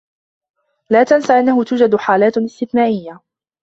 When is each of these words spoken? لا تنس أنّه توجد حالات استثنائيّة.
لا 0.89 1.03
تنس 1.03 1.31
أنّه 1.31 1.63
توجد 1.63 1.95
حالات 1.95 2.37
استثنائيّة. 2.37 3.19